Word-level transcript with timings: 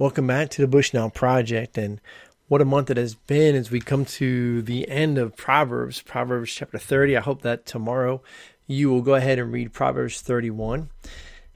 Welcome 0.00 0.28
back 0.28 0.48
to 0.52 0.62
the 0.62 0.66
Bushnell 0.66 1.10
Project, 1.10 1.76
and 1.76 2.00
what 2.48 2.62
a 2.62 2.64
month 2.64 2.88
it 2.88 2.96
has 2.96 3.14
been 3.14 3.54
as 3.54 3.70
we 3.70 3.80
come 3.80 4.06
to 4.06 4.62
the 4.62 4.88
end 4.88 5.18
of 5.18 5.36
Proverbs, 5.36 6.00
Proverbs 6.00 6.50
chapter 6.54 6.78
30. 6.78 7.18
I 7.18 7.20
hope 7.20 7.42
that 7.42 7.66
tomorrow 7.66 8.22
you 8.66 8.88
will 8.88 9.02
go 9.02 9.14
ahead 9.14 9.38
and 9.38 9.52
read 9.52 9.74
Proverbs 9.74 10.22
31 10.22 10.88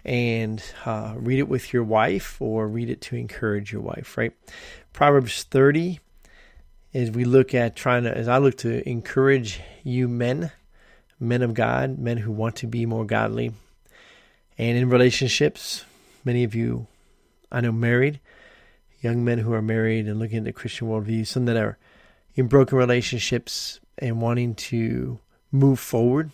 and 0.04 0.62
uh, 0.85 1.15
read 1.17 1.38
it 1.38 1.49
with 1.49 1.72
your 1.72 1.85
wife 1.85 2.37
or 2.38 2.69
read 2.69 2.91
it 2.91 3.01
to 3.01 3.17
encourage 3.17 3.72
your 3.72 3.80
wife, 3.80 4.19
right? 4.19 4.35
Proverbs 4.92 5.45
30, 5.45 6.01
as 6.92 7.11
we 7.11 7.24
look 7.24 7.54
at 7.54 7.74
trying 7.74 8.03
to, 8.03 8.15
as 8.15 8.29
I 8.29 8.37
look 8.37 8.58
to 8.58 8.87
encourage 8.87 9.63
you 9.85 10.06
men, 10.06 10.53
men 11.19 11.40
of 11.40 11.54
God, 11.54 11.99
men 11.99 12.19
who 12.19 12.31
want 12.31 12.56
to 12.56 12.67
be 12.67 12.85
more 12.85 13.06
godly, 13.06 13.54
and 14.58 14.76
in 14.76 14.90
relationships, 14.90 15.87
many 16.27 16.45
of 16.45 16.55
you 16.55 16.88
I 17.55 17.61
know 17.61 17.73
married, 17.73 18.21
young 19.01 19.25
men 19.25 19.39
who 19.39 19.52
are 19.52 19.62
married 19.62 20.07
and 20.07 20.19
looking 20.19 20.39
at 20.39 20.45
the 20.45 20.53
Christian 20.53 20.89
worldview, 20.89 21.27
some 21.27 21.45
that 21.45 21.57
are 21.57 21.79
in 22.35 22.49
broken 22.49 22.77
relationships 22.77 23.81
and 23.99 24.21
wanting 24.21 24.55
to 24.57 25.21
move 25.53 25.79
forward. 25.79 26.31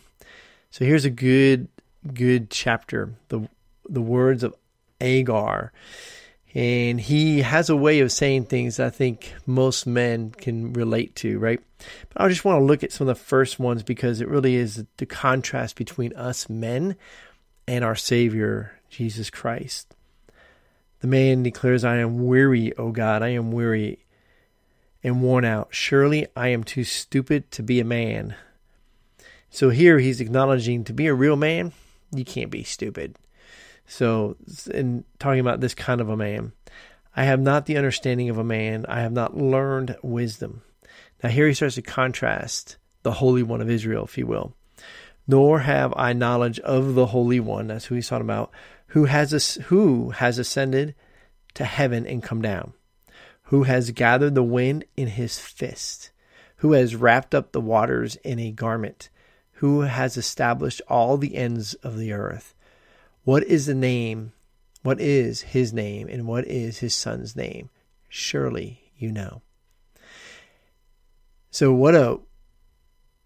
So 0.70 0.84
here's 0.84 1.04
a 1.04 1.10
good, 1.10 1.68
good 2.14 2.50
chapter. 2.50 3.14
The 3.28 3.48
the 3.88 4.00
words 4.00 4.42
of 4.42 4.54
Agur. 5.00 5.72
And 6.54 7.00
he 7.00 7.42
has 7.42 7.70
a 7.70 7.76
way 7.76 8.00
of 8.00 8.10
saying 8.10 8.46
things 8.46 8.80
I 8.80 8.90
think 8.90 9.34
most 9.46 9.86
men 9.86 10.30
can 10.30 10.72
relate 10.72 11.14
to, 11.16 11.38
right? 11.38 11.60
But 12.08 12.22
I 12.22 12.28
just 12.28 12.44
want 12.44 12.60
to 12.60 12.64
look 12.64 12.82
at 12.82 12.92
some 12.92 13.08
of 13.08 13.16
the 13.16 13.22
first 13.22 13.60
ones 13.60 13.82
because 13.82 14.20
it 14.20 14.28
really 14.28 14.56
is 14.56 14.84
the 14.96 15.06
contrast 15.06 15.76
between 15.76 16.12
us 16.14 16.48
men 16.48 16.96
and 17.68 17.84
our 17.84 17.94
Savior, 17.94 18.80
Jesus 18.88 19.30
Christ. 19.30 19.94
The 21.00 21.08
man 21.08 21.42
declares, 21.42 21.84
I 21.84 21.96
am 21.96 22.26
weary, 22.26 22.76
O 22.76 22.90
God, 22.90 23.22
I 23.22 23.28
am 23.28 23.52
weary 23.52 24.04
and 25.02 25.22
worn 25.22 25.44
out. 25.44 25.68
Surely 25.70 26.26
I 26.36 26.48
am 26.48 26.62
too 26.62 26.84
stupid 26.84 27.50
to 27.52 27.62
be 27.62 27.80
a 27.80 27.84
man. 27.84 28.34
So 29.50 29.70
here 29.70 29.98
he's 29.98 30.20
acknowledging 30.20 30.84
to 30.84 30.92
be 30.92 31.06
a 31.06 31.14
real 31.14 31.36
man, 31.36 31.72
you 32.14 32.24
can't 32.24 32.50
be 32.50 32.62
stupid. 32.62 33.16
So, 33.86 34.36
in 34.72 35.04
talking 35.18 35.40
about 35.40 35.60
this 35.60 35.74
kind 35.74 36.00
of 36.00 36.08
a 36.08 36.16
man, 36.16 36.52
I 37.16 37.24
have 37.24 37.40
not 37.40 37.66
the 37.66 37.76
understanding 37.76 38.30
of 38.30 38.38
a 38.38 38.44
man, 38.44 38.86
I 38.88 39.00
have 39.00 39.10
not 39.10 39.36
learned 39.36 39.96
wisdom. 40.00 40.62
Now, 41.24 41.30
here 41.30 41.48
he 41.48 41.54
starts 41.54 41.74
to 41.74 41.82
contrast 41.82 42.76
the 43.02 43.10
Holy 43.12 43.42
One 43.42 43.60
of 43.60 43.68
Israel, 43.68 44.04
if 44.04 44.16
you 44.16 44.28
will. 44.28 44.54
Nor 45.30 45.60
have 45.60 45.94
I 45.96 46.12
knowledge 46.12 46.58
of 46.58 46.94
the 46.94 47.06
Holy 47.06 47.38
One, 47.38 47.68
that's 47.68 47.84
who 47.84 47.94
he's 47.94 48.08
talking 48.08 48.26
about, 48.26 48.50
who 48.88 49.04
has 49.04 49.54
who 49.66 50.10
has 50.10 50.40
ascended 50.40 50.96
to 51.54 51.64
heaven 51.64 52.04
and 52.04 52.20
come 52.20 52.42
down, 52.42 52.72
who 53.44 53.62
has 53.62 53.92
gathered 53.92 54.34
the 54.34 54.42
wind 54.42 54.86
in 54.96 55.06
his 55.06 55.38
fist, 55.38 56.10
who 56.56 56.72
has 56.72 56.96
wrapped 56.96 57.32
up 57.32 57.52
the 57.52 57.60
waters 57.60 58.16
in 58.24 58.40
a 58.40 58.50
garment, 58.50 59.08
who 59.52 59.82
has 59.82 60.16
established 60.16 60.82
all 60.88 61.16
the 61.16 61.36
ends 61.36 61.74
of 61.74 61.96
the 61.96 62.12
earth. 62.12 62.52
What 63.22 63.44
is 63.44 63.66
the 63.66 63.74
name? 63.74 64.32
What 64.82 65.00
is 65.00 65.42
his 65.42 65.72
name 65.72 66.08
and 66.10 66.26
what 66.26 66.44
is 66.48 66.78
his 66.78 66.96
son's 66.96 67.36
name? 67.36 67.70
Surely 68.08 68.90
you 68.98 69.12
know. 69.12 69.42
So 71.52 71.72
what 71.72 71.94
a 71.94 72.18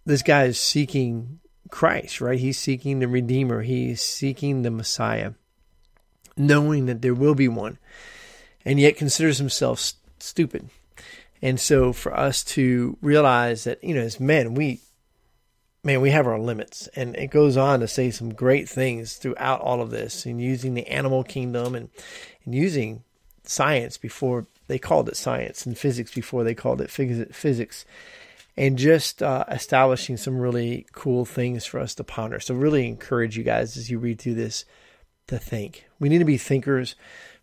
this 0.04 0.20
guy 0.20 0.44
is 0.44 0.60
seeking 0.60 1.40
Christ, 1.70 2.20
right? 2.20 2.38
He's 2.38 2.58
seeking 2.58 2.98
the 2.98 3.08
Redeemer. 3.08 3.62
He's 3.62 4.02
seeking 4.02 4.62
the 4.62 4.70
Messiah 4.70 5.32
knowing 6.36 6.86
that 6.86 7.02
there 7.02 7.14
will 7.14 7.34
be 7.34 7.48
one, 7.48 7.78
and 8.64 8.80
yet 8.80 8.96
considers 8.96 9.38
himself 9.38 9.78
st- 9.78 10.00
stupid. 10.18 10.68
And 11.42 11.60
so, 11.60 11.92
for 11.92 12.16
us 12.16 12.42
to 12.44 12.96
realize 13.02 13.64
that, 13.64 13.82
you 13.84 13.94
know, 13.94 14.00
as 14.00 14.18
men, 14.18 14.54
we, 14.54 14.80
man, 15.82 16.00
we 16.00 16.10
have 16.10 16.26
our 16.26 16.38
limits. 16.38 16.88
And 16.96 17.14
it 17.16 17.30
goes 17.30 17.56
on 17.56 17.80
to 17.80 17.88
say 17.88 18.10
some 18.10 18.32
great 18.32 18.68
things 18.68 19.16
throughout 19.16 19.60
all 19.60 19.82
of 19.82 19.90
this, 19.90 20.24
and 20.26 20.40
using 20.40 20.74
the 20.74 20.86
animal 20.88 21.22
kingdom 21.22 21.74
and, 21.74 21.90
and 22.44 22.54
using 22.54 23.04
science 23.44 23.98
before 23.98 24.46
they 24.66 24.78
called 24.78 25.08
it 25.08 25.16
science, 25.16 25.66
and 25.66 25.76
physics 25.76 26.14
before 26.14 26.44
they 26.44 26.54
called 26.54 26.80
it 26.80 26.90
physics 26.90 27.84
and 28.56 28.78
just 28.78 29.22
uh, 29.22 29.44
establishing 29.50 30.16
some 30.16 30.38
really 30.38 30.86
cool 30.92 31.24
things 31.24 31.64
for 31.66 31.80
us 31.80 31.94
to 31.96 32.04
ponder. 32.04 32.40
So, 32.40 32.54
really 32.54 32.86
encourage 32.86 33.36
you 33.36 33.44
guys 33.44 33.76
as 33.76 33.90
you 33.90 33.98
read 33.98 34.20
through 34.20 34.34
this 34.34 34.64
to 35.28 35.38
think. 35.38 35.86
We 35.98 36.08
need 36.08 36.18
to 36.18 36.24
be 36.24 36.38
thinkers. 36.38 36.94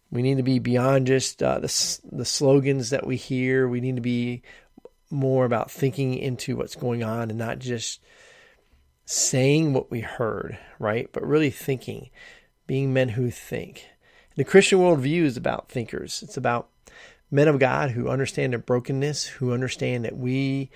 We 0.10 0.22
need 0.22 0.38
to 0.38 0.44
be 0.44 0.60
beyond 0.60 1.08
just 1.08 1.42
uh, 1.42 1.60
the 1.60 2.00
the 2.12 2.26
slogans 2.26 2.90
that 2.90 3.06
we 3.06 3.16
hear. 3.16 3.68
We 3.68 3.82
need 3.82 3.96
to 3.96 4.02
be 4.02 4.44
more 5.10 5.46
about 5.46 5.70
thinking 5.70 6.16
into 6.16 6.56
what's 6.56 6.76
going 6.76 7.04
on 7.04 7.30
and 7.30 7.38
not 7.38 7.60
just 7.60 8.00
saying 9.06 9.74
what 9.74 9.92
we 9.92 10.00
heard, 10.00 10.58
right? 10.80 11.10
But 11.12 11.28
really 11.28 11.50
thinking, 11.50 12.10
being 12.66 12.94
men 12.94 13.10
who 13.10 13.30
think. 13.30 13.86
The 14.36 14.46
Christian 14.46 14.80
worldview 14.80 15.24
is 15.24 15.36
about 15.36 15.70
thinkers. 15.70 16.24
It's 16.24 16.38
about 16.38 16.70
men 17.30 17.50
of 17.50 17.60
God 17.60 17.92
who 17.92 18.08
understand 18.08 18.54
their 18.54 18.60
brokenness, 18.60 19.26
who 19.26 19.54
understand 19.54 20.06
that 20.06 20.16
we, 20.16 20.70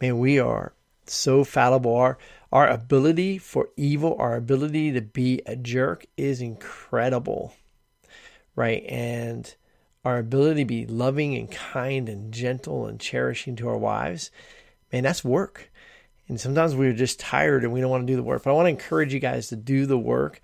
man, 0.00 0.18
we 0.18 0.38
are 0.38 0.72
so 1.06 1.44
fallible. 1.44 1.94
Our 1.94 2.18
our 2.52 2.68
ability 2.68 3.38
for 3.38 3.68
evil, 3.76 4.16
our 4.18 4.36
ability 4.36 4.92
to 4.92 5.00
be 5.00 5.42
a 5.46 5.56
jerk 5.56 6.06
is 6.16 6.40
incredible, 6.40 7.54
right? 8.54 8.84
And 8.88 9.52
our 10.04 10.18
ability 10.18 10.62
to 10.62 10.66
be 10.66 10.86
loving 10.86 11.34
and 11.36 11.50
kind 11.50 12.08
and 12.08 12.32
gentle 12.32 12.86
and 12.86 13.00
cherishing 13.00 13.56
to 13.56 13.68
our 13.68 13.76
wives, 13.76 14.30
man, 14.92 15.02
that's 15.02 15.24
work. 15.24 15.70
And 16.28 16.40
sometimes 16.40 16.74
we're 16.74 16.92
just 16.92 17.20
tired 17.20 17.64
and 17.64 17.72
we 17.72 17.80
don't 17.80 17.90
want 17.90 18.06
to 18.06 18.12
do 18.12 18.16
the 18.16 18.22
work. 18.22 18.44
But 18.44 18.50
I 18.50 18.54
want 18.54 18.66
to 18.66 18.70
encourage 18.70 19.12
you 19.12 19.20
guys 19.20 19.48
to 19.48 19.56
do 19.56 19.86
the 19.86 19.98
work 19.98 20.40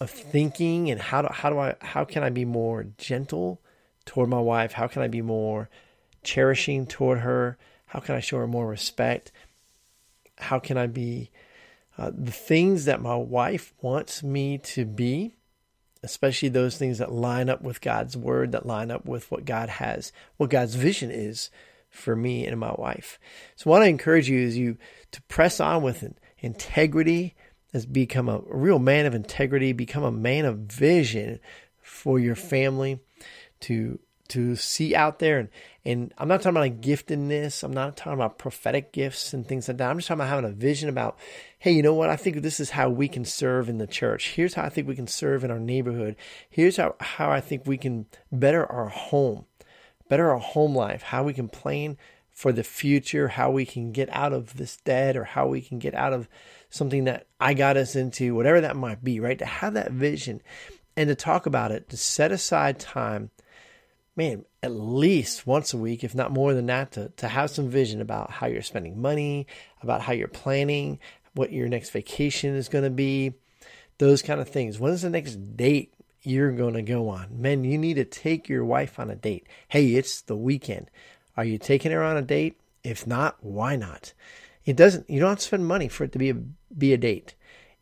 of 0.00 0.10
thinking 0.10 0.90
and 0.90 1.00
how 1.00 1.22
do 1.22 1.28
how 1.30 1.50
do 1.50 1.58
I 1.58 1.76
how 1.80 2.04
can 2.04 2.22
I 2.22 2.30
be 2.30 2.44
more 2.44 2.86
gentle 2.96 3.60
toward 4.04 4.28
my 4.28 4.40
wife? 4.40 4.72
How 4.72 4.86
can 4.86 5.02
I 5.02 5.08
be 5.08 5.22
more 5.22 5.68
cherishing 6.22 6.86
toward 6.86 7.20
her? 7.20 7.58
How 7.90 8.00
can 8.00 8.16
I 8.16 8.20
show 8.20 8.38
her 8.38 8.46
more 8.46 8.66
respect? 8.66 9.30
how 10.40 10.58
can 10.58 10.76
I 10.76 10.86
be 10.86 11.30
uh, 11.98 12.10
the 12.16 12.32
things 12.32 12.86
that 12.86 13.02
my 13.02 13.16
wife 13.16 13.74
wants 13.82 14.22
me 14.22 14.58
to 14.58 14.84
be, 14.84 15.34
especially 16.02 16.48
those 16.48 16.76
things 16.76 16.98
that 16.98 17.12
line 17.12 17.50
up 17.50 17.62
with 17.62 17.80
God's 17.80 18.16
word, 18.16 18.52
that 18.52 18.66
line 18.66 18.90
up 18.90 19.04
with 19.04 19.30
what 19.30 19.44
God 19.44 19.68
has, 19.68 20.12
what 20.38 20.50
God's 20.50 20.74
vision 20.74 21.10
is 21.10 21.50
for 21.90 22.16
me 22.16 22.46
and 22.46 22.58
my 22.58 22.72
wife. 22.72 23.18
So, 23.56 23.68
what 23.68 23.82
I 23.82 23.86
encourage 23.86 24.28
you 24.28 24.40
is 24.40 24.56
you 24.56 24.78
to 25.12 25.22
press 25.22 25.60
on 25.60 25.82
with 25.82 26.10
integrity, 26.38 27.34
as 27.74 27.84
become 27.84 28.28
a 28.28 28.40
real 28.46 28.78
man 28.78 29.06
of 29.06 29.14
integrity, 29.14 29.72
become 29.72 30.04
a 30.04 30.12
man 30.12 30.44
of 30.44 30.58
vision 30.58 31.38
for 31.82 32.18
your 32.18 32.36
family, 32.36 33.00
to 33.60 33.98
to 34.30 34.56
see 34.56 34.94
out 34.94 35.18
there 35.18 35.38
and 35.38 35.48
and 35.84 36.12
I'm 36.18 36.28
not 36.28 36.42
talking 36.42 36.50
about 36.56 36.60
like 36.60 36.80
giftedness. 36.82 37.62
I'm 37.62 37.72
not 37.72 37.96
talking 37.96 38.12
about 38.12 38.38
prophetic 38.38 38.92
gifts 38.92 39.32
and 39.32 39.46
things 39.46 39.66
like 39.66 39.78
that. 39.78 39.90
I'm 39.90 39.96
just 39.96 40.08
talking 40.08 40.20
about 40.20 40.28
having 40.28 40.50
a 40.50 40.54
vision 40.54 40.90
about, 40.90 41.18
hey, 41.58 41.72
you 41.72 41.82
know 41.82 41.94
what? 41.94 42.10
I 42.10 42.16
think 42.16 42.42
this 42.42 42.60
is 42.60 42.70
how 42.70 42.90
we 42.90 43.08
can 43.08 43.24
serve 43.24 43.68
in 43.68 43.78
the 43.78 43.86
church. 43.86 44.32
Here's 44.34 44.54
how 44.54 44.64
I 44.64 44.68
think 44.68 44.86
we 44.86 44.94
can 44.94 45.06
serve 45.06 45.42
in 45.42 45.50
our 45.50 45.58
neighborhood. 45.58 46.16
Here's 46.50 46.76
how, 46.76 46.96
how 47.00 47.30
I 47.30 47.40
think 47.40 47.66
we 47.66 47.78
can 47.78 48.06
better 48.30 48.70
our 48.70 48.90
home, 48.90 49.46
better 50.08 50.30
our 50.30 50.38
home 50.38 50.74
life, 50.74 51.02
how 51.02 51.22
we 51.22 51.32
can 51.32 51.48
plan 51.48 51.96
for 52.30 52.52
the 52.52 52.64
future, 52.64 53.28
how 53.28 53.50
we 53.50 53.64
can 53.64 53.90
get 53.90 54.10
out 54.10 54.34
of 54.34 54.56
this 54.58 54.76
debt 54.84 55.16
or 55.16 55.24
how 55.24 55.46
we 55.46 55.62
can 55.62 55.78
get 55.78 55.94
out 55.94 56.12
of 56.12 56.28
something 56.68 57.04
that 57.04 57.26
I 57.40 57.54
got 57.54 57.78
us 57.78 57.96
into, 57.96 58.34
whatever 58.34 58.60
that 58.60 58.76
might 58.76 59.02
be, 59.02 59.18
right? 59.18 59.38
To 59.38 59.46
have 59.46 59.74
that 59.74 59.92
vision 59.92 60.42
and 60.94 61.08
to 61.08 61.14
talk 61.14 61.46
about 61.46 61.72
it, 61.72 61.88
to 61.88 61.96
set 61.96 62.32
aside 62.32 62.78
time 62.78 63.30
man, 64.20 64.44
at 64.62 64.70
least 64.70 65.46
once 65.46 65.72
a 65.72 65.78
week, 65.78 66.04
if 66.04 66.14
not 66.14 66.30
more 66.30 66.52
than 66.52 66.66
that, 66.66 66.92
to, 66.92 67.08
to 67.16 67.26
have 67.26 67.48
some 67.48 67.70
vision 67.70 68.02
about 68.02 68.30
how 68.30 68.46
you're 68.46 68.60
spending 68.60 69.00
money, 69.00 69.46
about 69.80 70.02
how 70.02 70.12
you're 70.12 70.28
planning, 70.28 70.98
what 71.32 71.50
your 71.50 71.68
next 71.68 71.88
vacation 71.88 72.54
is 72.54 72.68
going 72.68 72.84
to 72.84 72.90
be, 72.90 73.32
those 73.96 74.20
kind 74.20 74.38
of 74.38 74.46
things. 74.46 74.78
When 74.78 74.92
is 74.92 75.00
the 75.00 75.08
next 75.08 75.36
date 75.56 75.94
you're 76.20 76.52
going 76.52 76.74
to 76.74 76.82
go 76.82 77.08
on? 77.08 77.28
Men, 77.40 77.64
you 77.64 77.78
need 77.78 77.94
to 77.94 78.04
take 78.04 78.46
your 78.46 78.62
wife 78.62 78.98
on 78.98 79.08
a 79.08 79.16
date. 79.16 79.46
Hey, 79.68 79.94
it's 79.94 80.20
the 80.20 80.36
weekend. 80.36 80.90
Are 81.38 81.44
you 81.44 81.56
taking 81.56 81.92
her 81.92 82.02
on 82.02 82.18
a 82.18 82.22
date? 82.22 82.60
If 82.84 83.06
not, 83.06 83.38
why 83.40 83.76
not? 83.76 84.12
It 84.66 84.76
doesn't, 84.76 85.08
you 85.08 85.18
don't 85.18 85.30
have 85.30 85.38
to 85.38 85.44
spend 85.44 85.66
money 85.66 85.88
for 85.88 86.04
it 86.04 86.12
to 86.12 86.18
be 86.18 86.28
a, 86.28 86.34
be 86.34 86.92
a 86.92 86.98
date. 86.98 87.36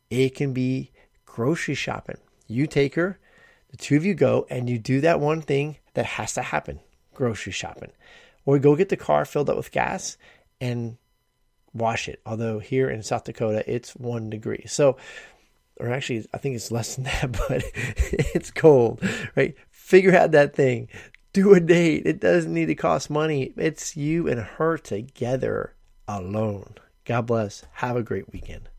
It 0.09 0.37
can 0.37 0.53
be 0.53 0.93
grocery 1.27 1.75
shopping. 1.75 2.19
You 2.47 2.69
take 2.69 2.95
her, 2.95 3.19
the 3.71 3.77
two 3.77 3.97
of 3.97 4.05
you 4.05 4.15
go, 4.15 4.47
and 4.51 4.69
you 4.69 4.79
do 4.79 5.01
that 5.03 5.21
one 5.21 5.41
thing 5.41 5.77
that 5.95 6.07
has 6.07 6.35
to 6.35 6.43
happen 6.43 6.81
grocery 7.19 7.53
shopping. 7.53 7.91
Or 8.47 8.59
go 8.59 8.77
get 8.77 8.89
the 8.89 8.97
car 8.97 9.25
filled 9.25 9.51
up 9.51 9.57
with 9.57 9.73
gas 9.73 10.17
and 10.61 10.97
wash 11.75 12.09
it. 12.09 12.21
Although 12.25 12.61
here 12.61 12.89
in 12.89 13.03
South 13.03 13.25
Dakota, 13.25 13.63
it's 13.67 13.95
one 13.95 14.31
degree. 14.31 14.65
So, 14.67 14.97
or 15.77 15.91
actually, 15.91 16.27
I 16.33 16.39
think 16.39 16.55
it's 16.55 16.71
less 16.71 16.95
than 16.95 17.05
that, 17.05 17.33
but 17.33 17.65
it's 17.75 18.51
cold, 18.51 19.03
right? 19.37 19.55
Figure 19.71 20.17
out 20.17 20.31
that 20.31 20.55
thing. 20.55 20.89
Do 21.33 21.53
a 21.55 21.61
date. 21.61 22.05
It 22.07 22.21
doesn't 22.21 22.55
need 22.55 22.67
to 22.67 22.75
cost 22.75 23.11
money. 23.11 23.53
It's 23.57 23.97
you 23.97 24.29
and 24.29 24.41
her 24.41 24.79
together 24.79 25.75
alone. 26.07 26.75
God 27.05 27.27
bless. 27.27 27.65
Have 27.73 27.97
a 27.97 28.03
great 28.03 28.33
weekend. 28.33 28.71